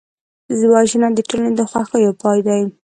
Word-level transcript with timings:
وژنه 0.73 1.07
د 1.13 1.19
ټولنې 1.29 1.51
د 1.55 1.61
خوښیو 1.69 2.17
پای 2.21 2.39
دی 2.47 2.61